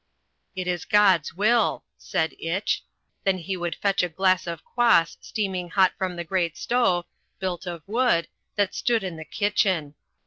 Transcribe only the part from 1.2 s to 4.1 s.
will," said Itch. Then he would fetch a